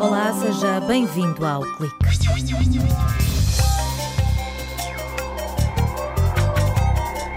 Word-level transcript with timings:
Olá, 0.00 0.32
seja 0.32 0.80
bem-vindo 0.80 1.46
ao 1.46 1.62
Clique. 1.76 1.94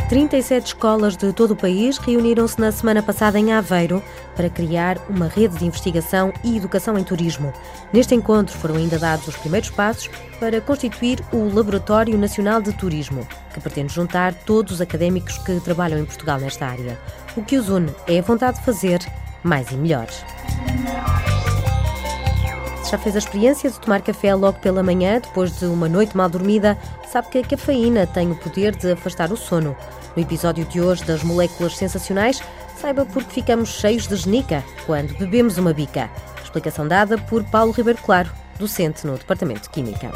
37 0.10 0.66
escolas 0.66 1.16
de 1.16 1.32
todo 1.34 1.52
o 1.52 1.56
país 1.56 2.00
reuniram-se 2.00 2.60
na 2.60 2.72
semana 2.72 3.04
passada 3.04 3.38
em 3.38 3.54
Aveiro 3.54 4.02
para 4.36 4.50
criar 4.50 4.98
uma 5.08 5.28
rede 5.28 5.58
de 5.58 5.66
investigação 5.66 6.34
e 6.44 6.58
educação 6.58 6.98
em 6.98 7.04
turismo. 7.04 7.54
Neste 7.92 8.16
encontro 8.16 8.58
foram 8.58 8.78
ainda 8.78 8.98
dados 8.98 9.28
os 9.28 9.38
primeiros 9.38 9.70
passos 9.70 10.10
para 10.40 10.60
constituir 10.60 11.24
o 11.32 11.54
Laboratório 11.54 12.18
Nacional 12.18 12.60
de 12.60 12.74
Turismo, 12.74 13.28
que 13.54 13.60
pretende 13.60 13.94
juntar 13.94 14.34
todos 14.34 14.74
os 14.74 14.82
académicos 14.82 15.38
que 15.38 15.60
trabalham 15.60 16.00
em 16.00 16.06
Portugal 16.06 16.40
nesta 16.40 16.66
área. 16.66 17.00
O 17.38 17.44
que 17.44 17.56
os 17.56 17.70
une 17.70 17.94
é 18.08 18.18
a 18.18 18.24
vontade 18.24 18.58
de 18.58 18.66
fazer 18.66 19.00
mais 19.44 19.72
e 19.72 19.76
melhor. 19.76 20.08
Se 22.84 22.92
já 22.92 22.98
fez 22.98 23.16
a 23.16 23.20
experiência 23.20 23.70
de 23.70 23.80
tomar 23.80 24.02
café 24.02 24.34
logo 24.34 24.60
pela 24.60 24.84
manhã, 24.84 25.20
depois 25.20 25.58
de 25.60 25.66
uma 25.66 25.90
noite 25.90 26.16
mal 26.16 26.30
dormida, 26.30 26.78
sabe 27.12 27.30
que 27.30 27.38
a 27.40 27.44
cafeína 27.44 28.08
tem 28.08 28.32
o 28.32 28.36
poder 28.36 28.76
de 28.76 28.92
afastar 28.92 29.32
o 29.32 29.38
sono. 29.38 29.76
No 30.16 30.22
episódio 30.22 30.64
de 30.66 30.80
hoje 30.80 31.04
das 31.04 31.24
moléculas 31.24 31.76
sensacionais, 31.76 32.42
saiba 32.80 33.06
porque 33.06 33.32
ficamos 33.32 33.70
cheios 33.70 34.08
de 34.08 34.16
genica 34.16 34.64
quando 34.86 35.18
bebemos 35.18 35.58
uma 35.58 35.74
bica. 35.74 36.10
Explicação 36.44 36.88
dada 36.88 37.18
por 37.18 37.44
Paulo 37.46 37.72
Ribeiro 37.72 38.00
Claro, 38.04 38.30
docente 38.60 39.08
no 39.08 39.18
Departamento 39.18 39.64
de 39.64 39.70
Química. 39.70 40.12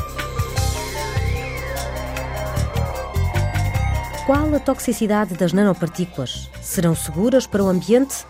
Qual 4.27 4.53
a 4.53 4.59
toxicidade 4.59 5.35
das 5.35 5.53
nanopartículas? 5.53 6.49
Serão 6.61 6.93
seguras 6.93 7.47
para 7.47 7.63
o 7.63 7.69
ambiente? 7.69 8.25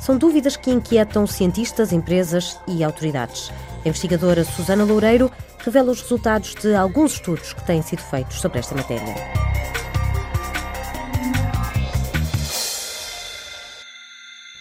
São 0.00 0.16
dúvidas 0.16 0.56
que 0.56 0.70
inquietam 0.70 1.26
cientistas, 1.26 1.92
empresas 1.92 2.58
e 2.66 2.84
autoridades. 2.84 3.50
A 3.84 3.88
investigadora 3.88 4.44
Susana 4.44 4.84
Loureiro 4.84 5.30
revela 5.58 5.90
os 5.90 6.00
resultados 6.02 6.54
de 6.54 6.74
alguns 6.74 7.14
estudos 7.14 7.52
que 7.52 7.64
têm 7.64 7.82
sido 7.82 8.02
feitos 8.02 8.40
sobre 8.40 8.58
esta 8.58 8.74
matéria. 8.74 9.14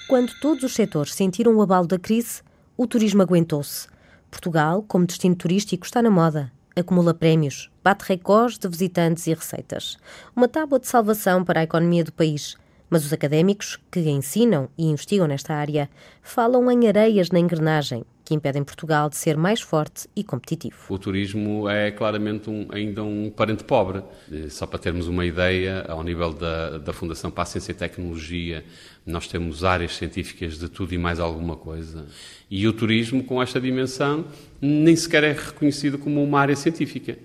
Quando 0.07 0.33
todos 0.39 0.63
os 0.63 0.73
setores 0.73 1.13
sentiram 1.13 1.55
o 1.55 1.61
abalo 1.61 1.87
da 1.87 1.99
crise, 1.99 2.41
o 2.77 2.87
turismo 2.87 3.21
aguentou-se. 3.21 3.87
Portugal, 4.29 4.83
como 4.87 5.05
destino 5.05 5.35
turístico, 5.35 5.85
está 5.85 6.01
na 6.01 6.09
moda. 6.09 6.51
Acumula 6.75 7.13
prémios, 7.13 7.71
bate 7.83 8.05
recordes 8.05 8.57
de 8.57 8.67
visitantes 8.67 9.27
e 9.27 9.33
receitas. 9.33 9.97
Uma 10.35 10.47
tábua 10.47 10.79
de 10.79 10.87
salvação 10.87 11.43
para 11.43 11.61
a 11.61 11.63
economia 11.63 12.03
do 12.03 12.11
país. 12.11 12.55
Mas 12.89 13.05
os 13.05 13.13
académicos 13.13 13.79
que 13.91 13.99
ensinam 14.01 14.69
e 14.77 14.85
investigam 14.85 15.27
nesta 15.27 15.53
área 15.53 15.89
falam 16.21 16.69
em 16.71 16.87
areias 16.87 17.29
na 17.29 17.39
engrenagem 17.39 18.05
que 18.25 18.33
impedem 18.33 18.63
Portugal 18.63 19.07
de 19.07 19.15
ser 19.15 19.37
mais 19.37 19.61
forte 19.61 20.09
e 20.15 20.23
competitivo. 20.23 20.75
O 20.89 20.97
turismo 20.97 21.69
é 21.69 21.91
claramente 21.91 22.49
um, 22.49 22.67
ainda 22.71 23.03
um 23.03 23.29
parente 23.29 23.63
pobre. 23.63 24.01
Só 24.49 24.65
para 24.65 24.79
termos 24.79 25.07
uma 25.07 25.23
ideia, 25.23 25.85
ao 25.87 26.03
nível 26.03 26.33
da, 26.33 26.79
da 26.79 26.91
Fundação 26.91 27.29
para 27.29 27.43
a 27.43 27.45
Ciência 27.45 27.71
e 27.71 27.75
Tecnologia, 27.75 28.65
nós 29.05 29.27
temos 29.27 29.63
áreas 29.63 29.95
científicas 29.95 30.57
de 30.57 30.67
tudo 30.67 30.93
e 30.93 30.97
mais 30.97 31.19
alguma 31.19 31.55
coisa. 31.55 32.07
E 32.49 32.67
o 32.67 32.73
turismo, 32.73 33.23
com 33.23 33.41
esta 33.41 33.61
dimensão, 33.61 34.25
nem 34.59 34.95
sequer 34.95 35.23
é 35.23 35.31
reconhecido 35.31 35.99
como 35.99 36.23
uma 36.23 36.39
área 36.39 36.55
científica. 36.55 37.17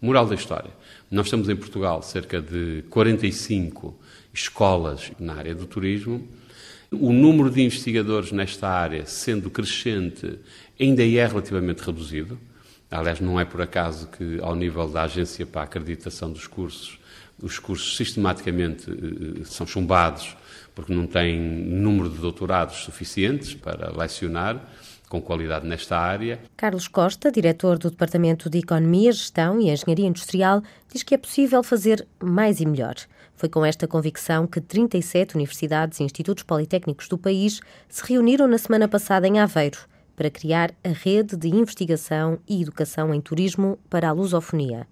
Moral 0.00 0.26
da 0.26 0.34
história. 0.34 0.72
Nós 1.08 1.30
temos 1.30 1.48
em 1.48 1.54
Portugal 1.54 2.02
cerca 2.02 2.42
de 2.42 2.82
45 2.90 3.96
escolas 4.32 5.12
na 5.18 5.34
área 5.34 5.54
do 5.54 5.66
turismo 5.66 6.28
o 6.92 7.12
número 7.12 7.50
de 7.50 7.62
investigadores 7.62 8.32
nesta 8.32 8.68
área, 8.68 9.06
sendo 9.06 9.48
crescente, 9.48 10.38
ainda 10.78 11.02
é 11.02 11.26
relativamente 11.26 11.80
reduzido. 11.80 12.38
Aliás, 12.90 13.18
não 13.18 13.40
é 13.40 13.44
por 13.44 13.62
acaso 13.62 14.08
que, 14.08 14.38
ao 14.42 14.54
nível 14.54 14.86
da 14.88 15.04
Agência 15.04 15.46
para 15.46 15.62
a 15.62 15.64
Acreditação 15.64 16.30
dos 16.30 16.46
Cursos, 16.46 16.98
os 17.40 17.58
cursos 17.58 17.96
sistematicamente 17.96 18.90
eh, 18.90 19.44
são 19.44 19.66
chumbados 19.66 20.36
porque 20.74 20.92
não 20.92 21.06
têm 21.06 21.40
número 21.40 22.10
de 22.10 22.18
doutorados 22.18 22.76
suficientes 22.76 23.54
para 23.54 23.90
lecionar 23.90 24.62
com 25.08 25.20
qualidade 25.20 25.66
nesta 25.66 25.98
área. 25.98 26.40
Carlos 26.56 26.88
Costa, 26.88 27.30
diretor 27.30 27.78
do 27.78 27.90
Departamento 27.90 28.48
de 28.48 28.58
Economia, 28.58 29.12
Gestão 29.12 29.60
e 29.60 29.70
Engenharia 29.70 30.06
Industrial, 30.06 30.62
diz 30.90 31.02
que 31.02 31.14
é 31.14 31.18
possível 31.18 31.62
fazer 31.62 32.06
mais 32.22 32.60
e 32.60 32.66
melhor. 32.66 32.94
Foi 33.36 33.48
com 33.48 33.64
esta 33.64 33.88
convicção 33.88 34.46
que 34.46 34.60
37 34.60 35.34
universidades 35.34 35.98
e 35.98 36.04
institutos 36.04 36.44
politécnicos 36.44 37.08
do 37.08 37.18
país 37.18 37.60
se 37.88 38.04
reuniram 38.06 38.46
na 38.46 38.58
semana 38.58 38.86
passada 38.86 39.26
em 39.26 39.40
Aveiro 39.40 39.78
para 40.14 40.30
criar 40.30 40.72
a 40.84 40.88
rede 40.88 41.36
de 41.36 41.48
investigação 41.48 42.38
e 42.48 42.62
educação 42.62 43.12
em 43.14 43.20
turismo 43.20 43.78
para 43.88 44.08
a 44.08 44.12
lusofonia. 44.12 44.86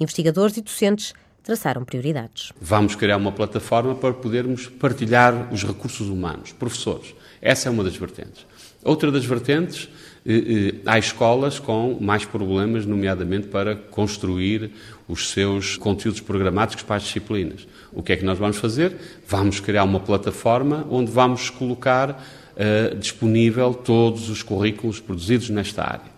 Investigadores 0.00 0.56
e 0.56 0.62
docentes 0.62 1.12
traçaram 1.42 1.84
prioridades. 1.84 2.52
Vamos 2.60 2.94
criar 2.94 3.16
uma 3.16 3.32
plataforma 3.32 3.94
para 3.94 4.14
podermos 4.14 4.66
partilhar 4.68 5.52
os 5.52 5.62
recursos 5.62 6.08
humanos, 6.08 6.52
professores. 6.52 7.14
Essa 7.40 7.68
é 7.68 7.72
uma 7.72 7.84
das 7.84 7.96
vertentes. 7.96 8.46
Outra 8.84 9.10
das 9.10 9.24
vertentes 9.24 9.88
há 10.86 10.98
escolas 10.98 11.58
com 11.58 11.96
mais 12.00 12.24
problemas, 12.24 12.86
nomeadamente 12.86 13.48
para 13.48 13.74
construir 13.74 14.70
os 15.08 15.30
seus 15.30 15.76
conteúdos 15.76 16.20
programáticos 16.20 16.84
para 16.84 16.96
as 16.96 17.02
disciplinas. 17.02 17.66
O 17.92 18.02
que 18.02 18.12
é 18.12 18.16
que 18.16 18.24
nós 18.24 18.38
vamos 18.38 18.56
fazer? 18.56 18.96
Vamos 19.26 19.60
criar 19.60 19.84
uma 19.84 20.00
plataforma 20.00 20.86
onde 20.90 21.10
vamos 21.10 21.50
colocar 21.50 22.10
uh, 22.10 22.96
disponível 22.96 23.74
todos 23.74 24.30
os 24.30 24.42
currículos 24.42 25.00
produzidos 25.00 25.50
nesta 25.50 25.82
área. 25.82 26.11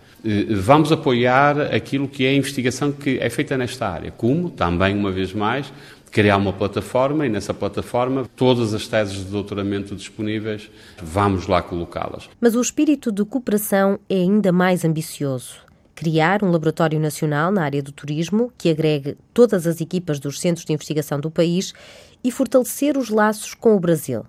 Vamos 0.57 0.91
apoiar 0.91 1.61
aquilo 1.75 2.09
que 2.09 2.25
é 2.25 2.31
a 2.31 2.35
investigação 2.35 2.91
que 2.91 3.19
é 3.19 3.29
feita 3.29 3.59
nesta 3.59 3.87
área, 3.87 4.11
como, 4.11 4.49
também, 4.49 4.97
uma 4.97 5.13
vez 5.13 5.35
mais, 5.35 5.71
criar 6.11 6.37
uma 6.37 6.53
plataforma 6.53 7.27
e 7.27 7.29
nessa 7.29 7.53
plataforma 7.53 8.25
todas 8.37 8.73
as 8.73 8.87
teses 8.87 9.17
de 9.17 9.25
doutoramento 9.25 9.97
disponíveis, 9.97 10.71
vamos 11.03 11.49
lá 11.49 11.61
colocá-las. 11.61 12.31
Mas 12.41 12.55
o 12.55 12.61
espírito 12.61 13.11
de 13.11 13.25
cooperação 13.25 13.99
é 14.09 14.15
ainda 14.15 14.53
mais 14.53 14.85
ambicioso. 14.85 15.57
Criar 15.93 16.43
um 16.45 16.51
laboratório 16.51 17.01
nacional 17.01 17.51
na 17.51 17.65
área 17.65 17.83
do 17.83 17.93
turismo 17.93 18.53
que 18.57 18.71
agregue 18.71 19.17
todas 19.35 19.67
as 19.67 19.81
equipas 19.81 20.21
dos 20.21 20.41
centros 20.41 20.65
de 20.65 20.73
investigação 20.73 21.19
do 21.19 21.31
país 21.31 21.75
e 22.23 22.31
fortalecer 22.31 22.97
os 22.97 23.11
laços 23.11 23.53
com 23.53 23.75
o 23.77 23.81
Brasil. 23.81 24.25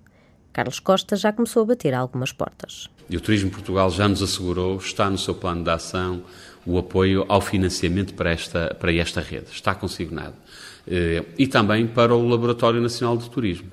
Carlos 0.55 0.79
Costa 0.79 1.17
já 1.17 1.33
começou 1.33 1.63
a 1.63 1.65
bater 1.65 1.93
algumas 1.93 2.31
portas. 2.31 2.89
E 3.09 3.17
o 3.17 3.19
Turismo 3.19 3.51
Portugal 3.51 3.91
já 3.91 4.07
nos 4.07 4.23
assegurou, 4.23 4.77
está 4.77 5.09
no 5.09 5.17
seu 5.17 5.35
plano 5.35 5.65
de 5.65 5.69
ação, 5.69 6.23
o 6.65 6.77
apoio 6.77 7.25
ao 7.27 7.41
financiamento 7.41 8.13
para 8.13 8.31
esta, 8.31 8.73
para 8.79 8.93
esta 8.93 9.19
rede. 9.19 9.47
Está 9.51 9.75
consignado. 9.75 10.35
Eh, 10.87 11.25
e 11.37 11.45
também 11.45 11.85
para 11.85 12.15
o 12.15 12.25
Laboratório 12.25 12.79
Nacional 12.79 13.17
de 13.17 13.29
Turismo. 13.29 13.69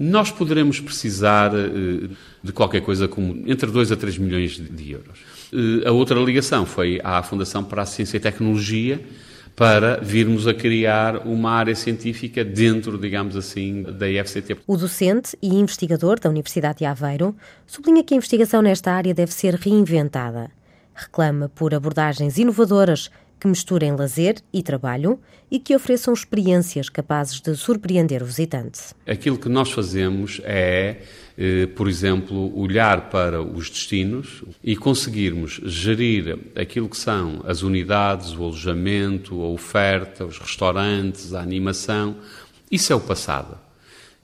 Nós 0.00 0.32
poderemos 0.32 0.80
precisar 0.80 1.52
eh, 1.54 2.08
de 2.42 2.52
qualquer 2.52 2.80
coisa 2.80 3.06
como 3.06 3.44
entre 3.46 3.70
2 3.70 3.92
a 3.92 3.96
3 3.96 4.18
milhões 4.18 4.58
de 4.58 4.90
euros. 4.90 5.20
Eh, 5.52 5.86
a 5.86 5.92
outra 5.92 6.18
ligação 6.18 6.66
foi 6.66 7.00
à 7.04 7.22
Fundação 7.22 7.62
para 7.62 7.82
a 7.82 7.86
Ciência 7.86 8.16
e 8.16 8.20
Tecnologia, 8.20 9.00
para 9.56 9.98
virmos 10.02 10.46
a 10.46 10.52
criar 10.52 11.26
uma 11.26 11.50
área 11.50 11.74
científica 11.74 12.44
dentro, 12.44 12.98
digamos 12.98 13.34
assim, 13.34 13.82
da 13.84 14.06
IFCT. 14.06 14.58
O 14.66 14.76
docente 14.76 15.36
e 15.40 15.48
investigador 15.48 16.20
da 16.20 16.28
Universidade 16.28 16.78
de 16.80 16.84
Aveiro 16.84 17.34
sublinha 17.66 18.04
que 18.04 18.12
a 18.12 18.18
investigação 18.18 18.60
nesta 18.60 18.92
área 18.92 19.14
deve 19.14 19.32
ser 19.32 19.54
reinventada. 19.54 20.50
Reclama 20.94 21.48
por 21.48 21.74
abordagens 21.74 22.36
inovadoras 22.36 23.10
que 23.40 23.48
misturem 23.48 23.96
lazer 23.96 24.36
e 24.52 24.62
trabalho 24.62 25.18
e 25.50 25.58
que 25.58 25.74
ofereçam 25.74 26.12
experiências 26.12 26.88
capazes 26.88 27.40
de 27.40 27.54
surpreender 27.54 28.22
o 28.22 28.26
visitante. 28.26 28.80
Aquilo 29.06 29.38
que 29.38 29.48
nós 29.48 29.70
fazemos 29.70 30.40
é, 30.44 30.96
por 31.74 31.86
exemplo, 31.86 32.58
olhar 32.58 33.10
para 33.10 33.42
os 33.42 33.68
destinos 33.68 34.42
e 34.64 34.74
conseguirmos 34.74 35.60
gerir 35.64 36.38
aquilo 36.54 36.88
que 36.88 36.96
são 36.96 37.42
as 37.44 37.62
unidades, 37.62 38.34
o 38.34 38.42
alojamento, 38.42 39.42
a 39.42 39.48
oferta, 39.48 40.24
os 40.24 40.38
restaurantes, 40.38 41.34
a 41.34 41.40
animação. 41.40 42.16
Isso 42.70 42.92
é 42.92 42.96
o 42.96 43.00
passado. 43.00 43.58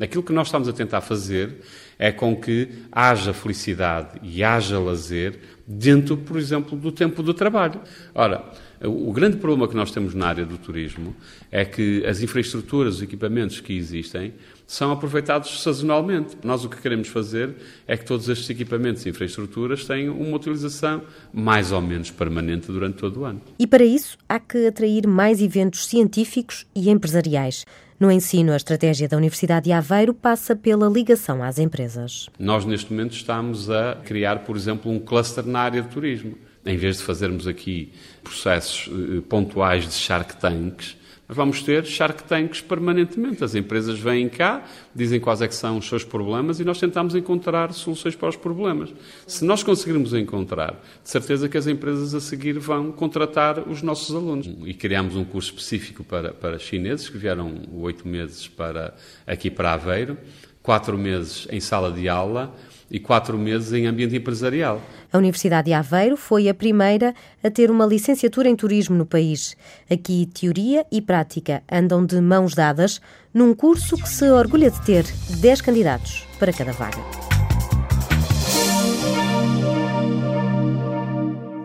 Aquilo 0.01 0.23
que 0.23 0.33
nós 0.33 0.49
estamos 0.49 0.69
a 0.69 0.73
tentar 0.73 1.03
fazer 1.03 1.59
é 1.99 2.11
com 2.11 2.35
que 2.35 2.69
haja 2.91 3.33
felicidade 3.33 4.19
e 4.23 4.43
haja 4.43 4.79
lazer 4.79 5.39
dentro, 5.67 6.17
por 6.17 6.37
exemplo, 6.39 6.77
do 6.77 6.91
tempo 6.91 7.23
do 7.23 7.33
trabalho. 7.33 7.81
Ora, 8.15 8.43
o 8.83 9.13
grande 9.13 9.37
problema 9.37 9.69
que 9.69 9.77
nós 9.77 9.93
temos 9.93 10.13
na 10.13 10.27
área 10.27 10.45
do 10.45 10.59
turismo 10.59 11.15
é 11.51 11.65
que 11.65 12.05
as 12.05 12.21
infraestruturas, 12.21 12.97
os 12.97 13.03
equipamentos 13.03 13.61
que 13.61 13.77
existem, 13.77 14.33
são 14.67 14.93
aproveitados 14.93 15.63
sazonalmente. 15.63 16.37
Nós 16.43 16.65
o 16.65 16.69
que 16.69 16.81
queremos 16.81 17.09
fazer 17.09 17.55
é 17.87 17.97
que 17.97 18.05
todos 18.05 18.29
estes 18.29 18.49
equipamentos 18.51 19.05
e 19.05 19.09
infraestruturas 19.09 19.85
tenham 19.85 20.17
uma 20.17 20.37
utilização 20.37 21.03
mais 21.33 21.73
ou 21.73 21.81
menos 21.81 22.11
permanente 22.11 22.67
durante 22.69 22.97
todo 22.97 23.21
o 23.21 23.25
ano. 23.25 23.41
E 23.59 23.67
para 23.67 23.85
isso 23.85 24.17
há 24.29 24.39
que 24.39 24.67
atrair 24.67 25.07
mais 25.07 25.41
eventos 25.41 25.87
científicos 25.87 26.67
e 26.75 26.91
empresariais. 26.91 27.65
No 28.03 28.11
ensino, 28.11 28.53
a 28.53 28.57
estratégia 28.57 29.09
da 29.09 29.17
Universidade 29.17 29.67
de 29.67 29.73
Aveiro 29.73 30.13
passa 30.13 30.57
pela 30.57 30.89
ligação 30.89 31.41
às 31.41 31.61
empresas. 31.61 32.29
Nós, 32.37 32.65
neste 32.65 32.93
momento, 32.93 33.13
estamos 33.13 33.71
a 33.71 33.95
criar, 34.05 34.41
por 34.41 34.57
exemplo, 34.57 34.91
um 34.91 34.99
cluster 34.99 35.47
na 35.47 35.61
área 35.61 35.83
de 35.83 35.89
turismo. 35.89 36.37
Em 36.67 36.77
vez 36.77 36.99
de 36.99 37.05
fazermos 37.05 37.47
aqui 37.47 37.93
processos 38.25 38.89
eh, 38.89 39.21
pontuais 39.29 39.87
de 39.87 39.95
Shark 39.95 40.37
Tanks, 40.37 40.97
vamos 41.29 41.63
ter 41.63 41.85
Shark 41.85 42.25
Tanks 42.25 42.61
permanentemente. 42.61 43.43
As 43.43 43.55
empresas 43.55 43.99
vêm 43.99 44.29
cá, 44.29 44.65
dizem 44.95 45.21
quais 45.21 45.43
é 45.43 45.49
que 45.49 45.55
são 45.55 45.79
os 45.79 45.89
seus 45.89 46.05
problemas 46.05 46.61
e 46.61 46.65
nós 46.65 46.79
tentamos 46.79 47.15
encontrar 47.15 47.73
soluções 47.73 48.15
para 48.15 48.29
os 48.29 48.37
problemas. 48.37 48.93
Se 49.27 49.45
nós 49.45 49.63
conseguirmos 49.63 50.13
encontrar, 50.15 50.81
de 51.03 51.11
certeza 51.11 51.49
que 51.49 51.57
as 51.57 51.67
empresas 51.67 52.15
a 52.15 52.21
seguir 52.21 52.59
vão 52.59 52.93
contratar 52.93 53.69
os 53.69 53.83
nossos 53.83 54.15
alunos. 54.15 54.49
E 54.65 54.75
criamos 54.75 55.17
um 55.17 55.25
curso 55.25 55.51
específico 55.51 56.05
para, 56.05 56.33
para 56.33 56.59
chineses, 56.59 57.09
que 57.09 57.19
vieram 57.19 57.63
oito 57.73 58.07
meses 58.07 58.49
para, 58.49 58.95
aqui 59.27 59.51
para 59.51 59.73
Aveiro, 59.73 60.17
quatro 60.63 60.97
meses 60.97 61.47
em 61.51 61.61
sala 61.61 61.91
de 61.91 62.09
aula, 62.09 62.55
e 62.93 63.01
quatro 63.01 63.39
meses 63.39 63.73
em 63.73 63.87
ambiente 63.87 64.15
empresarial. 64.15 64.81
A 65.11 65.17
Universidade 65.17 65.67
de 65.67 65.73
Aveiro 65.73 66.17
foi 66.17 66.49
a 66.49 66.55
primeira 66.55 67.15
a 67.43 67.51
ter 67.51 67.71
uma 67.71 67.87
licenciatura 67.87 68.51
em 68.51 68.55
turismo 68.55 68.95
no 68.95 69.07
país. 69.07 69.57
Aqui, 69.91 70.27
teoria 70.27 70.85
e 70.93 71.01
prática 71.01 71.63
andam 71.73 72.05
de 72.05 72.21
mãos 72.21 72.55
dadas 72.55 73.01
num 73.33 73.55
curso 73.55 73.97
que 73.97 74.09
se 74.09 74.31
orgulha 74.31 74.71
de 74.71 74.81
ter 74.83 75.07
10 75.41 75.63
candidatos 75.63 76.27
para 76.39 76.53
cada 76.53 76.73
vaga. 76.73 76.99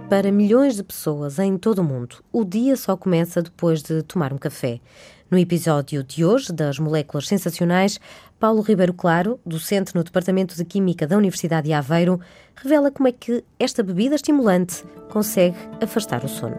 Para 0.09 0.31
milhões 0.31 0.77
de 0.77 0.83
pessoas 0.83 1.38
em 1.38 1.57
todo 1.57 1.80
o 1.80 1.83
mundo, 1.83 2.23
o 2.31 2.45
dia 2.45 2.77
só 2.77 2.95
começa 2.95 3.41
depois 3.41 3.83
de 3.83 4.01
tomar 4.03 4.31
um 4.31 4.38
café. 4.38 4.80
No 5.29 5.38
episódio 5.38 6.06
de 6.06 6.24
hoje 6.24 6.53
das 6.53 6.79
Moléculas 6.79 7.27
Sensacionais, 7.27 8.00
Paulo 8.39 8.62
Ribeiro 8.62 8.94
Claro, 8.94 9.41
docente 9.45 9.94
no 9.94 10.01
Departamento 10.01 10.56
de 10.56 10.63
Química 10.63 11.06
da 11.06 11.18
Universidade 11.18 11.68
de 11.68 11.74
Aveiro, 11.74 12.21
revela 12.56 12.89
como 12.89 13.09
é 13.09 13.12
que 13.12 13.44
esta 13.59 13.83
bebida 13.83 14.15
estimulante 14.15 14.85
consegue 15.09 15.57
afastar 15.81 16.24
o 16.24 16.29
sono. 16.29 16.56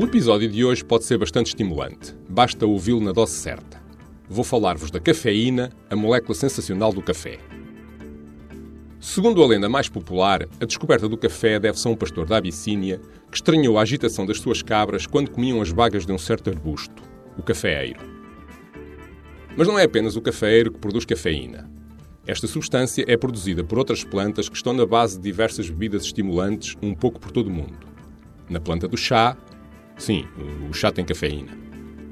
O 0.00 0.04
episódio 0.04 0.48
de 0.48 0.64
hoje 0.64 0.82
pode 0.82 1.04
ser 1.04 1.18
bastante 1.18 1.48
estimulante. 1.48 2.16
Basta 2.26 2.64
ouvi-lo 2.64 3.02
na 3.02 3.12
dose 3.12 3.34
certa. 3.34 3.82
Vou 4.30 4.44
falar-vos 4.44 4.90
da 4.90 4.98
cafeína, 4.98 5.70
a 5.90 5.96
molécula 5.96 6.34
sensacional 6.34 6.90
do 6.90 7.02
café. 7.02 7.38
Segundo 8.98 9.42
a 9.42 9.46
lenda 9.46 9.68
mais 9.68 9.88
popular, 9.88 10.48
a 10.58 10.64
descoberta 10.64 11.06
do 11.06 11.18
café 11.18 11.60
deve-se 11.60 11.86
a 11.86 11.90
um 11.90 11.96
pastor 11.96 12.26
da 12.26 12.38
Abissínia 12.38 12.98
que 13.30 13.36
estranhou 13.36 13.78
a 13.78 13.82
agitação 13.82 14.24
das 14.24 14.38
suas 14.38 14.62
cabras 14.62 15.06
quando 15.06 15.30
comiam 15.30 15.60
as 15.60 15.70
bagas 15.70 16.06
de 16.06 16.12
um 16.12 16.18
certo 16.18 16.48
arbusto, 16.48 17.02
o 17.36 17.42
cafeeiro. 17.42 18.00
Mas 19.54 19.68
não 19.68 19.78
é 19.78 19.84
apenas 19.84 20.16
o 20.16 20.22
cafeeiro 20.22 20.72
que 20.72 20.78
produz 20.78 21.04
cafeína. 21.04 21.70
Esta 22.26 22.46
substância 22.46 23.04
é 23.06 23.16
produzida 23.16 23.62
por 23.62 23.78
outras 23.78 24.02
plantas 24.02 24.48
que 24.48 24.56
estão 24.56 24.72
na 24.72 24.86
base 24.86 25.16
de 25.16 25.22
diversas 25.22 25.68
bebidas 25.68 26.04
estimulantes 26.04 26.74
um 26.82 26.94
pouco 26.94 27.20
por 27.20 27.30
todo 27.30 27.48
o 27.48 27.52
mundo. 27.52 27.86
Na 28.48 28.60
planta 28.60 28.88
do 28.88 28.96
chá, 28.96 29.36
sim, 29.98 30.26
o 30.68 30.72
chá 30.72 30.90
tem 30.90 31.04
cafeína. 31.04 31.52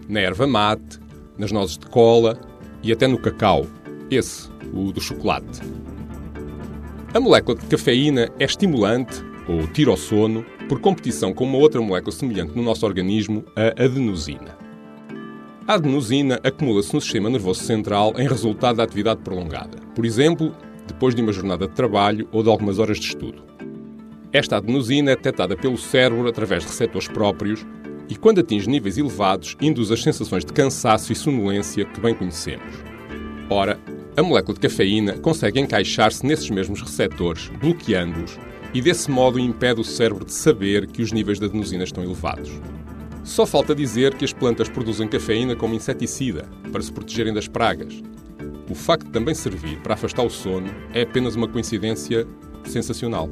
Na 0.07 0.21
erva 0.21 0.47
mate, 0.47 1.01
nas 1.39 1.51
nozes 1.51 1.79
de 1.79 1.87
cola 1.87 2.39
e 2.83 2.93
até 2.93 3.07
no 3.07 3.19
cacau, 3.19 3.67
esse, 4.11 4.51
o 4.73 4.93
do 4.93 5.01
chocolate. 5.01 5.61
A 7.15 7.21
molécula 7.21 7.57
de 7.57 7.67
cafeína 7.67 8.29
é 8.41 8.45
estimulante, 8.45 9.25
ou 9.47 9.69
tira 9.69 9.93
o 9.93 9.97
sono, 9.97 10.45
por 10.69 10.81
competição 10.81 11.33
com 11.33 11.45
uma 11.45 11.59
outra 11.59 11.81
molécula 11.81 12.11
semelhante 12.11 12.57
no 12.57 12.63
nosso 12.65 12.85
organismo, 12.85 13.45
a 13.55 13.85
adenosina. 13.85 14.59
A 15.65 15.75
adenosina 15.75 16.41
acumula-se 16.43 16.93
no 16.93 17.01
sistema 17.01 17.31
nervoso 17.31 17.63
central 17.63 18.15
em 18.19 18.27
resultado 18.27 18.79
da 18.79 18.83
atividade 18.83 19.21
prolongada, 19.23 19.79
por 19.95 20.05
exemplo, 20.05 20.53
depois 20.89 21.15
de 21.15 21.23
uma 21.23 21.33
jornada 21.33 21.69
de 21.69 21.75
trabalho 21.75 22.29
ou 22.33 22.43
de 22.43 22.49
algumas 22.49 22.81
horas 22.81 22.99
de 22.99 23.07
estudo. 23.07 23.45
Esta 24.33 24.57
adenosina 24.57 25.13
é 25.13 25.17
detectada 25.17 25.57
pelo 25.57 25.79
cérebro 25.79 26.27
através 26.27 26.65
de 26.65 26.69
receptores 26.71 27.07
próprios 27.07 27.65
e, 28.09 28.17
quando 28.17 28.41
atinge 28.41 28.69
níveis 28.69 28.99
elevados, 28.99 29.57
induz 29.61 29.93
as 29.93 30.03
sensações 30.03 30.45
de 30.45 30.53
cansaço 30.53 31.13
e 31.13 31.15
sonolência 31.15 31.85
que 31.85 32.01
bem 32.01 32.13
conhecemos. 32.13 32.75
Ora, 33.49 33.79
a 34.17 34.23
molécula 34.23 34.55
de 34.55 34.61
cafeína 34.61 35.19
consegue 35.19 35.61
encaixar-se 35.61 36.25
nesses 36.25 36.49
mesmos 36.49 36.81
receptores, 36.81 37.51
bloqueando-os, 37.61 38.39
e 38.73 38.81
desse 38.81 39.11
modo 39.11 39.39
impede 39.39 39.81
o 39.81 39.85
cérebro 39.85 40.25
de 40.25 40.33
saber 40.33 40.87
que 40.87 41.03
os 41.03 41.13
níveis 41.13 41.39
de 41.39 41.47
adenosina 41.47 41.85
estão 41.85 42.03
elevados. 42.03 42.51
Só 43.25 43.45
falta 43.47 43.75
dizer 43.75 44.15
que 44.15 44.25
as 44.25 44.33
plantas 44.33 44.69
produzem 44.69 45.09
cafeína 45.09 45.57
como 45.57 45.75
inseticida, 45.75 46.49
para 46.71 46.83
se 46.83 46.93
protegerem 46.93 47.33
das 47.33 47.49
pragas. 47.49 48.03
O 48.71 48.75
facto 48.75 49.07
de 49.07 49.13
também 49.13 49.35
servir 49.35 49.81
para 49.81 49.95
afastar 49.95 50.23
o 50.23 50.31
sono 50.31 50.69
é 50.93 51.03
apenas 51.03 51.35
uma 51.35 51.49
coincidência 51.49 52.27
sensacional 52.65 53.29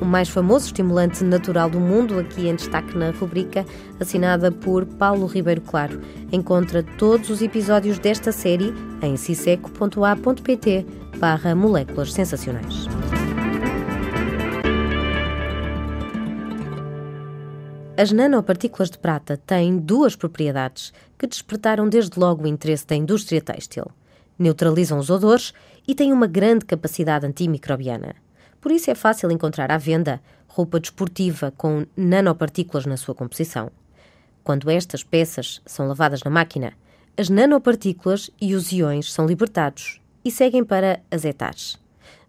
o 0.00 0.04
mais 0.04 0.28
famoso 0.28 0.66
estimulante 0.66 1.22
natural 1.22 1.68
do 1.68 1.78
mundo, 1.78 2.18
aqui 2.18 2.48
em 2.48 2.54
destaque 2.54 2.96
na 2.96 3.10
rubrica, 3.10 3.64
assinada 4.00 4.50
por 4.50 4.86
Paulo 4.86 5.26
Ribeiro 5.26 5.60
Claro. 5.60 6.00
Encontra 6.32 6.82
todos 6.82 7.28
os 7.30 7.42
episódios 7.42 7.98
desta 7.98 8.32
série 8.32 8.72
em 9.02 9.16
ciseco.a.pt 9.16 10.86
barra 11.18 11.54
moléculas 11.54 12.12
sensacionais. 12.12 12.86
As 17.96 18.12
nanopartículas 18.12 18.90
de 18.90 18.98
prata 18.98 19.36
têm 19.36 19.76
duas 19.76 20.16
propriedades 20.16 20.90
que 21.18 21.26
despertaram 21.26 21.86
desde 21.86 22.18
logo 22.18 22.44
o 22.44 22.46
interesse 22.46 22.86
da 22.86 22.96
indústria 22.96 23.42
têxtil. 23.42 23.84
Neutralizam 24.38 24.98
os 24.98 25.10
odores 25.10 25.52
e 25.86 25.94
têm 25.94 26.10
uma 26.10 26.26
grande 26.26 26.64
capacidade 26.64 27.26
antimicrobiana. 27.26 28.14
Por 28.60 28.70
isso 28.72 28.90
é 28.90 28.94
fácil 28.94 29.30
encontrar 29.30 29.70
à 29.70 29.78
venda 29.78 30.20
roupa 30.46 30.80
desportiva 30.80 31.52
com 31.56 31.86
nanopartículas 31.96 32.84
na 32.86 32.96
sua 32.96 33.14
composição. 33.14 33.70
Quando 34.42 34.70
estas 34.70 35.02
peças 35.02 35.62
são 35.64 35.86
lavadas 35.86 36.22
na 36.22 36.30
máquina, 36.30 36.72
as 37.16 37.28
nanopartículas 37.28 38.30
e 38.40 38.54
os 38.54 38.72
iões 38.72 39.12
são 39.12 39.26
libertados 39.26 40.00
e 40.24 40.30
seguem 40.30 40.64
para 40.64 41.00
as 41.10 41.24
etares. 41.24 41.78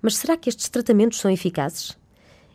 Mas 0.01 0.17
será 0.17 0.37
que 0.37 0.49
estes 0.49 0.69
tratamentos 0.69 1.19
são 1.19 1.31
eficazes? 1.31 1.97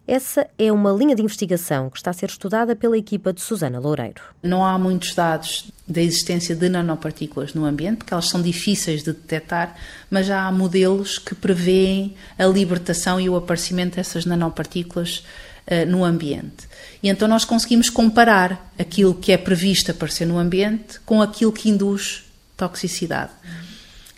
Essa 0.06 0.46
é 0.56 0.70
uma 0.70 0.92
linha 0.92 1.16
de 1.16 1.22
investigação 1.22 1.90
que 1.90 1.96
está 1.96 2.10
a 2.10 2.14
ser 2.14 2.28
estudada 2.28 2.76
pela 2.76 2.96
equipa 2.96 3.32
de 3.32 3.40
Susana 3.40 3.80
Loureiro. 3.80 4.22
Não 4.40 4.64
há 4.64 4.78
muitos 4.78 5.12
dados 5.16 5.72
da 5.86 6.00
existência 6.00 6.54
de 6.54 6.68
nanopartículas 6.68 7.54
no 7.54 7.64
ambiente, 7.64 7.98
porque 7.98 8.14
elas 8.14 8.26
são 8.28 8.40
difíceis 8.40 9.02
de 9.02 9.12
detectar, 9.12 9.74
mas 10.08 10.26
já 10.26 10.46
há 10.46 10.52
modelos 10.52 11.18
que 11.18 11.34
prevêem 11.34 12.14
a 12.38 12.46
libertação 12.46 13.20
e 13.20 13.28
o 13.28 13.34
aparecimento 13.34 13.96
dessas 13.96 14.24
nanopartículas 14.24 15.24
uh, 15.66 15.84
no 15.88 16.04
ambiente. 16.04 16.68
E 17.02 17.08
então 17.08 17.26
nós 17.26 17.44
conseguimos 17.44 17.90
comparar 17.90 18.72
aquilo 18.78 19.12
que 19.12 19.32
é 19.32 19.36
previsto 19.36 19.90
aparecer 19.90 20.24
no 20.24 20.38
ambiente 20.38 21.00
com 21.00 21.20
aquilo 21.20 21.50
que 21.50 21.68
induz 21.68 22.24
toxicidade. 22.56 23.32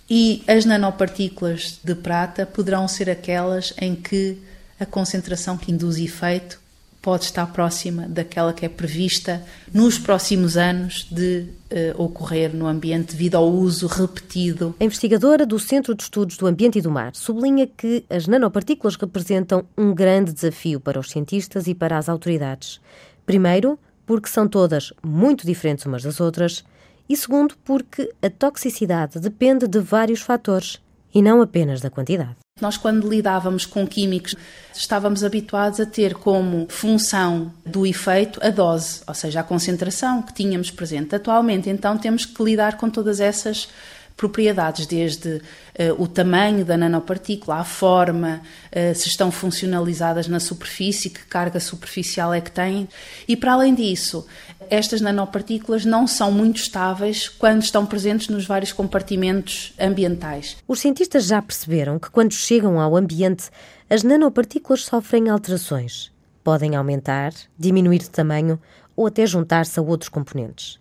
E 0.09 0.43
as 0.47 0.67
nanopartículas 0.67 1.81
de 1.83 1.95
prata 1.95 2.45
poderão 2.45 2.87
ser 2.87 3.09
aquelas 3.09 3.73
em 3.81 3.95
que 3.95 4.39
a 4.79 4.87
concentração 4.87 5.57
que 5.57 5.73
induz 5.73 5.99
efeito 5.99 6.61
pode 7.01 7.25
estar 7.25 7.47
próxima 7.47 8.07
daquela 8.09 8.53
que 8.53 8.67
é 8.67 8.69
prevista 8.69 9.43
nos 9.73 9.99
próximos 9.99 10.57
anos 10.57 11.07
de 11.11 11.47
uh, 11.97 12.03
ocorrer 12.03 12.55
no 12.55 12.67
ambiente 12.67 13.13
devido 13.13 13.37
ao 13.37 13.49
uso 13.49 13.87
repetido. 13.87 14.75
A 14.81 14.85
investigadora 14.85 15.47
do 15.47 15.59
Centro 15.59 15.95
de 15.95 16.03
Estudos 16.03 16.37
do 16.37 16.47
Ambiente 16.47 16.79
e 16.79 16.83
do 16.83 16.91
Mar 16.91 17.15
sublinha 17.15 17.67
que 17.67 18.05
as 18.11 18.27
nanopartículas 18.27 18.97
representam 18.97 19.65
um 19.77 19.95
grande 19.95 20.33
desafio 20.33 20.81
para 20.81 20.99
os 20.99 21.11
cientistas 21.11 21.67
e 21.67 21.75
para 21.75 21.97
as 21.97 22.09
autoridades. 22.09 22.81
Primeiro, 23.25 23.79
porque 24.05 24.29
são 24.29 24.49
todas 24.49 24.93
muito 25.03 25.47
diferentes 25.47 25.87
umas 25.87 26.03
das 26.03 26.21
outras, 26.21 26.65
e 27.09 27.17
segundo, 27.17 27.55
porque 27.65 28.13
a 28.21 28.29
toxicidade 28.29 29.21
depende 29.21 29.67
de 29.67 29.79
vários 29.79 30.21
fatores 30.21 30.81
e 31.15 31.23
não 31.23 31.41
apenas 31.41 31.81
da 31.81 31.91
quantidade. 31.91 32.37
Nós, 32.61 32.77
quando 32.77 33.09
lidávamos 33.09 33.65
com 33.65 33.87
químicos, 33.87 34.35
estávamos 34.75 35.23
habituados 35.23 35.79
a 35.79 35.87
ter 35.87 36.15
como 36.15 36.67
função 36.69 37.53
do 37.65 37.87
efeito 37.87 38.41
a 38.43 38.51
dose, 38.51 39.01
ou 39.07 39.15
seja, 39.15 39.41
a 39.41 39.45
concentração 39.45 40.23
que 40.23 40.35
tínhamos 40.35 40.71
presente. 40.71 41.15
Atualmente, 41.15 41.71
então, 41.71 41.97
temos 41.97 42.27
que 42.27 42.43
lidar 42.43 42.77
com 42.77 42.91
todas 42.91 43.21
essas 43.21 43.69
propriedades, 44.19 44.85
desde 44.85 45.37
uh, 45.37 45.43
o 46.03 46.07
tamanho 46.07 46.65
da 46.65 46.77
nanopartícula, 46.77 47.61
a 47.61 47.65
forma, 47.65 48.43
uh, 48.71 48.95
se 48.95 49.09
estão 49.09 49.31
funcionalizadas 49.31 50.29
na 50.29 50.39
superfície, 50.39 51.09
que 51.09 51.25
carga 51.25 51.59
superficial 51.59 52.35
é 52.35 52.41
que 52.43 52.51
têm. 52.51 52.87
E 53.27 53.35
para 53.35 53.55
além 53.55 53.75
disso, 53.75 54.27
estas 54.69 55.01
nanopartículas 55.01 55.87
não 55.87 56.07
são 56.07 56.31
muito 56.31 56.57
estáveis 56.57 57.31
quando 57.31 57.63
estão 57.63 57.87
presentes 57.87 58.29
nos 58.29 58.45
vários 58.45 58.73
compartimentos 58.73 59.73
ambientais. 59.81 60.59
Os 60.69 60.81
cientistas 60.81 61.25
já 61.25 61.41
perceberam 61.41 61.99
que 61.99 62.11
quando 62.11 62.35
chegam 62.35 62.79
ao 62.79 62.95
ambiente, 62.95 63.49
as 63.89 64.03
nanopartículas 64.03 64.85
sofrem 64.85 65.31
alterações 65.31 66.11
podem 66.49 66.75
aumentar, 66.75 67.35
diminuir 67.59 67.99
de 67.99 68.09
tamanho 68.09 68.59
ou 68.97 69.07
até 69.07 69.27
juntar-se 69.27 69.79
a 69.79 69.83
outros 69.83 70.09
componentes. 70.09 70.81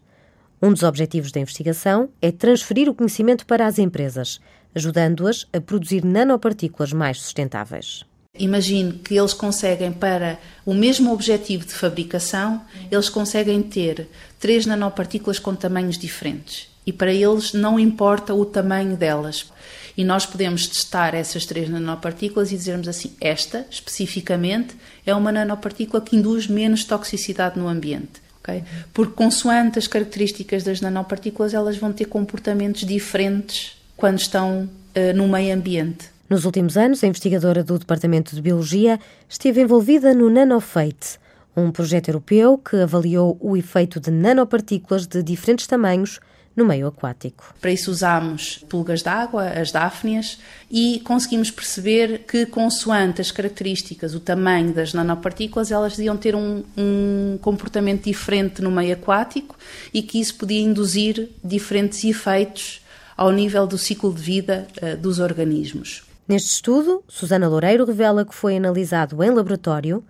Um 0.62 0.74
dos 0.74 0.82
objetivos 0.82 1.32
da 1.32 1.40
investigação 1.40 2.10
é 2.20 2.32
transferir 2.32 2.90
o 2.90 2.94
conhecimento 2.96 3.46
para 3.46 3.68
as 3.68 3.78
empresas, 3.78 4.40
ajudando-as 4.74 5.46
a 5.54 5.62
produzir 5.62 6.04
nanopartículas 6.04 6.92
mais 6.92 7.22
sustentáveis. 7.22 8.04
Imagine 8.40 8.94
que 8.94 9.18
eles 9.18 9.34
conseguem, 9.34 9.92
para 9.92 10.40
o 10.66 10.74
mesmo 10.74 11.12
objetivo 11.12 11.66
de 11.66 11.74
fabricação, 11.74 12.62
eles 12.92 13.10
conseguem 13.10 13.62
ter 13.62 14.08
três 14.40 14.66
nanopartículas 14.66 15.40
com 15.40 15.56
tamanhos 15.56 15.98
diferentes. 15.98 16.70
E 16.86 16.94
para 16.94 17.12
eles 17.12 17.54
não 17.54 17.80
importa 17.80 18.34
o 18.34 18.46
tamanho 18.46 18.96
delas. 18.96 19.52
E 19.96 20.04
nós 20.04 20.26
podemos 20.26 20.68
testar 20.68 21.14
essas 21.16 21.46
três 21.46 21.68
nanopartículas 21.70 22.52
e 22.52 22.58
dizermos 22.58 22.88
assim: 22.88 23.12
esta, 23.20 23.66
especificamente, 23.70 24.76
é 25.06 25.14
uma 25.14 25.32
nanopartícula 25.32 26.02
que 26.02 26.16
induz 26.16 26.48
menos 26.48 26.84
toxicidade 26.84 27.60
no 27.60 27.68
ambiente. 27.68 28.27
Okay? 28.48 28.64
Porque, 28.94 29.14
consoante 29.14 29.78
as 29.78 29.88
características 29.88 30.64
das 30.64 30.80
nanopartículas, 30.80 31.54
elas 31.54 31.78
vão 31.78 31.92
ter 31.92 32.06
comportamentos 32.06 32.86
diferentes 32.86 33.78
quando 33.98 34.20
estão 34.20 34.70
uh, 34.96 35.14
no 35.16 35.28
meio 35.28 35.54
ambiente. 35.54 36.10
Nos 36.30 36.46
últimos 36.46 36.78
anos, 36.78 37.04
a 37.04 37.08
investigadora 37.08 37.64
do 37.64 37.78
Departamento 37.78 38.36
de 38.36 38.42
Biologia 38.42 39.00
esteve 39.30 39.62
envolvida 39.62 40.14
no 40.14 40.30
NanoFate, 40.30 41.20
um 41.56 41.72
projeto 41.72 42.10
europeu 42.10 42.58
que 42.58 42.76
avaliou 42.78 43.38
o 43.42 43.58
efeito 43.58 44.00
de 44.00 44.12
nanopartículas 44.12 45.08
de 45.08 45.24
diferentes 45.24 45.66
tamanhos 45.68 46.20
no 46.58 46.66
meio 46.66 46.88
aquático. 46.88 47.54
Para 47.62 47.72
isso 47.72 47.92
usámos 47.92 48.58
pulgas 48.68 49.04
d'água, 49.04 49.48
as 49.50 49.72
dáfnias, 49.72 50.40
e 50.72 51.00
conseguimos 51.02 51.52
perceber 51.52 52.26
que, 52.28 52.48
consoante 52.48 53.22
as 53.22 53.30
características, 53.32 54.16
o 54.16 54.20
tamanho 54.20 54.74
das 54.74 54.92
nanopartículas, 54.92 55.72
elas 55.72 56.00
iam 56.00 56.18
ter 56.18 56.36
um, 56.36 56.64
um 56.76 57.38
comportamento 57.40 58.06
diferente 58.06 58.60
no 58.60 58.72
meio 58.72 58.96
aquático 58.96 59.56
e 59.94 60.02
que 60.02 60.20
isso 60.20 60.34
podia 60.36 60.60
induzir 60.60 61.30
diferentes 61.44 62.04
efeitos 62.04 62.82
ao 63.16 63.32
nível 63.32 63.68
do 63.68 63.78
ciclo 63.78 64.12
de 64.12 64.22
vida 64.22 64.68
uh, 64.82 64.98
dos 64.98 65.20
organismos. 65.20 66.04
Neste 66.28 66.50
estudo, 66.50 67.04
Susana 67.08 67.48
Loureiro 67.48 67.86
revela 67.86 68.26
que 68.26 68.34
foi 68.34 68.58
analisado 68.58 69.24
em 69.24 69.30
laboratório 69.30 70.04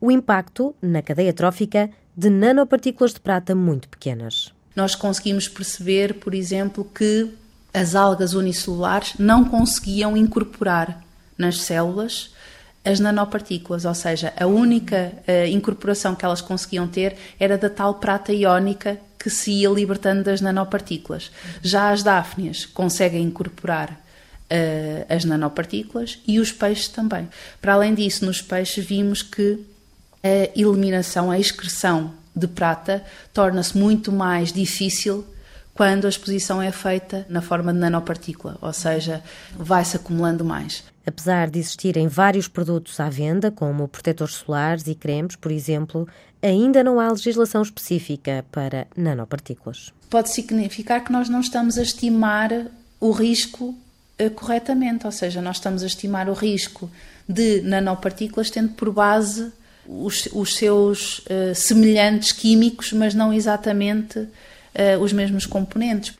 o 0.00 0.10
impacto 0.10 0.74
na 0.82 1.00
cadeia 1.00 1.32
trófica 1.32 1.88
de 2.16 2.28
nanopartículas 2.28 3.14
de 3.14 3.20
prata 3.20 3.54
muito 3.54 3.88
pequenas. 3.88 4.52
Nós 4.74 4.94
conseguimos 4.94 5.48
perceber, 5.48 6.14
por 6.14 6.34
exemplo, 6.34 6.84
que 6.94 7.30
as 7.72 7.94
algas 7.94 8.34
unicelulares 8.34 9.14
não 9.18 9.44
conseguiam 9.44 10.16
incorporar 10.16 11.02
nas 11.36 11.60
células 11.60 12.30
as 12.84 12.98
nanopartículas, 12.98 13.84
ou 13.84 13.94
seja, 13.94 14.32
a 14.36 14.46
única 14.46 15.12
uh, 15.28 15.46
incorporação 15.46 16.14
que 16.14 16.24
elas 16.24 16.40
conseguiam 16.40 16.88
ter 16.88 17.16
era 17.38 17.56
da 17.56 17.70
tal 17.70 17.94
prata 17.94 18.32
iónica 18.32 18.98
que 19.18 19.30
se 19.30 19.52
ia 19.52 19.68
libertando 19.70 20.24
das 20.24 20.40
nanopartículas. 20.40 21.30
Já 21.62 21.92
as 21.92 22.02
dáfnias 22.02 22.66
conseguem 22.66 23.22
incorporar 23.22 23.90
uh, 23.92 25.06
as 25.08 25.24
nanopartículas 25.24 26.18
e 26.26 26.40
os 26.40 26.50
peixes 26.50 26.88
também. 26.88 27.28
Para 27.60 27.74
além 27.74 27.94
disso, 27.94 28.24
nos 28.24 28.42
peixes 28.42 28.84
vimos 28.84 29.22
que 29.22 29.60
a 30.24 30.58
eliminação, 30.58 31.30
a 31.30 31.38
excreção 31.38 32.12
de 32.34 32.46
prata 32.46 33.04
torna-se 33.32 33.76
muito 33.76 34.10
mais 34.10 34.52
difícil 34.52 35.24
quando 35.74 36.06
a 36.06 36.08
exposição 36.08 36.60
é 36.60 36.70
feita 36.70 37.26
na 37.28 37.40
forma 37.40 37.72
de 37.72 37.78
nanopartícula, 37.78 38.58
ou 38.60 38.72
seja, 38.72 39.22
vai-se 39.56 39.96
acumulando 39.96 40.44
mais. 40.44 40.84
Apesar 41.06 41.50
de 41.50 41.58
existirem 41.58 42.08
vários 42.08 42.46
produtos 42.46 43.00
à 43.00 43.08
venda, 43.08 43.50
como 43.50 43.88
protetores 43.88 44.34
solares 44.34 44.86
e 44.86 44.94
cremes, 44.94 45.34
por 45.34 45.50
exemplo, 45.50 46.06
ainda 46.42 46.84
não 46.84 47.00
há 47.00 47.10
legislação 47.10 47.62
específica 47.62 48.44
para 48.52 48.86
nanopartículas. 48.96 49.92
Pode 50.10 50.30
significar 50.30 51.02
que 51.02 51.12
nós 51.12 51.28
não 51.28 51.40
estamos 51.40 51.78
a 51.78 51.82
estimar 51.82 52.50
o 53.00 53.10
risco 53.10 53.74
eh, 54.18 54.28
corretamente, 54.28 55.06
ou 55.06 55.12
seja, 55.12 55.40
nós 55.40 55.56
estamos 55.56 55.82
a 55.82 55.86
estimar 55.86 56.28
o 56.28 56.34
risco 56.34 56.90
de 57.28 57.62
nanopartículas 57.62 58.50
tendo 58.50 58.74
por 58.74 58.92
base 58.92 59.52
os, 59.86 60.28
os 60.32 60.56
seus 60.56 61.18
uh, 61.20 61.54
semelhantes 61.54 62.32
químicos, 62.32 62.92
mas 62.92 63.14
não 63.14 63.32
exatamente 63.32 64.18
uh, 64.18 64.28
os 65.00 65.12
mesmos 65.12 65.46
componentes. 65.46 66.14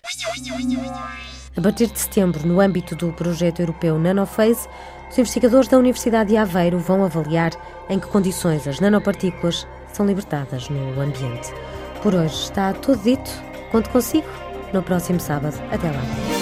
A 1.57 1.61
partir 1.61 1.87
de 1.88 1.99
setembro, 1.99 2.47
no 2.47 2.61
âmbito 2.61 2.97
do 2.97 3.12
projeto 3.12 3.61
europeu 3.61 3.99
NanoPhase, 3.99 4.69
os 5.11 5.19
investigadores 5.19 5.69
da 5.69 5.78
Universidade 5.78 6.31
de 6.31 6.37
Aveiro 6.37 6.78
vão 6.78 7.04
avaliar 7.04 7.52
em 7.90 7.99
que 7.99 8.07
condições 8.07 8.66
as 8.66 8.81
nanopartículas 8.81 9.66
são 9.92 10.07
libertadas 10.07 10.69
no 10.71 11.00
ambiente. 11.00 11.52
Por 12.02 12.14
hoje 12.14 12.35
está 12.35 12.73
tudo 12.73 13.02
dito. 13.02 13.31
Conto 13.71 13.90
consigo 13.90 14.28
no 14.73 14.83
próximo 14.83 15.21
sábado. 15.21 15.57
Até 15.71 15.90
lá. 15.90 16.41